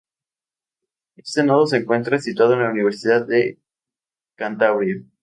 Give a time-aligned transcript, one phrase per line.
[1.15, 3.59] Este nodo se encuentra situado en la Universidad de
[4.33, 4.95] Cantabria.